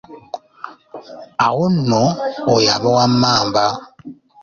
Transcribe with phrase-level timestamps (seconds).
[1.47, 2.03] Awo nno
[2.53, 3.65] oyo aba wa Mmamba.